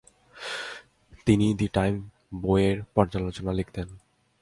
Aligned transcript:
তিনি 1.25 1.47
দ্য 1.53 1.67
টাইমস-এ 1.73 2.09
বইয়ের 2.41 2.77
পর্যালোচনা 2.95 3.51
লিখতেন। 3.53 3.87